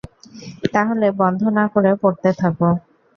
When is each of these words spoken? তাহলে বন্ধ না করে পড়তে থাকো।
তাহলে 0.73 1.07
বন্ধ 1.21 1.41
না 1.57 1.65
করে 1.73 1.91
পড়তে 2.01 2.29
থাকো। 2.39 2.69